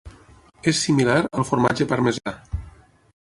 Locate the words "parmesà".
1.93-2.35